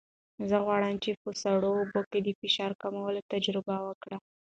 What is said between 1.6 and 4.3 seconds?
اوبو کې د فشار کمولو تجربه وکړم.